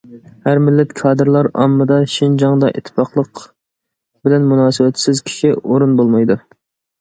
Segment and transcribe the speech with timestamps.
[0.45, 3.43] ھەر مىللەت كادىرلار، ئاممىدا: شىنجاڭدا ئىتتىپاقلىق
[4.29, 6.41] بىلەن مۇناسىۋەتسىز كىشى، ئورۇن بولمايدۇ.